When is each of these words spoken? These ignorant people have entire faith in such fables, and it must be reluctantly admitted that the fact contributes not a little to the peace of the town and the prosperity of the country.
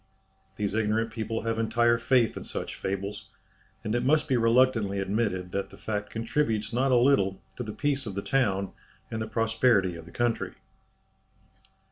These 0.55 0.73
ignorant 0.73 1.11
people 1.11 1.43
have 1.43 1.59
entire 1.59 1.99
faith 1.99 2.35
in 2.35 2.43
such 2.43 2.73
fables, 2.73 3.29
and 3.83 3.93
it 3.93 4.03
must 4.03 4.27
be 4.27 4.35
reluctantly 4.35 4.97
admitted 4.99 5.51
that 5.51 5.69
the 5.69 5.77
fact 5.77 6.09
contributes 6.09 6.73
not 6.73 6.91
a 6.91 6.97
little 6.97 7.39
to 7.57 7.61
the 7.63 7.71
peace 7.71 8.07
of 8.07 8.15
the 8.15 8.23
town 8.23 8.71
and 9.11 9.21
the 9.21 9.27
prosperity 9.27 9.95
of 9.95 10.05
the 10.05 10.11
country. 10.11 10.53